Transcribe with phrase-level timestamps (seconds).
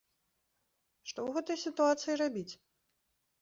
[1.11, 2.53] Што ў гэтай сітуацыі рабіць?